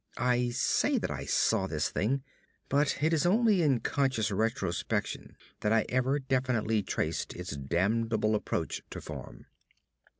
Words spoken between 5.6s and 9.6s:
I ever definitely traced its damnable approach to form.